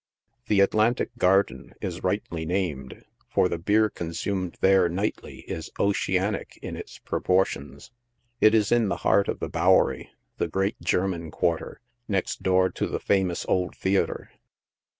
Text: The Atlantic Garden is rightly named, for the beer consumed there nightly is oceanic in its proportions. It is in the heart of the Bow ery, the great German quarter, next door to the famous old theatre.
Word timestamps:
The 0.47 0.61
Atlantic 0.61 1.15
Garden 1.19 1.75
is 1.79 2.03
rightly 2.03 2.43
named, 2.43 3.05
for 3.29 3.47
the 3.47 3.59
beer 3.59 3.87
consumed 3.87 4.57
there 4.59 4.89
nightly 4.89 5.41
is 5.41 5.69
oceanic 5.79 6.57
in 6.63 6.75
its 6.75 6.97
proportions. 6.97 7.91
It 8.39 8.55
is 8.55 8.71
in 8.71 8.87
the 8.87 8.97
heart 9.05 9.27
of 9.27 9.39
the 9.39 9.47
Bow 9.47 9.77
ery, 9.77 10.09
the 10.37 10.47
great 10.47 10.81
German 10.81 11.29
quarter, 11.29 11.81
next 12.07 12.41
door 12.41 12.71
to 12.71 12.87
the 12.87 12.99
famous 12.99 13.45
old 13.47 13.75
theatre. 13.75 14.31